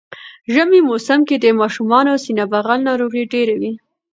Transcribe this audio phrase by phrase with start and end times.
[0.53, 3.71] ژمی موسم کی د ماشومانو سینه بغل ناروغی ډیره وی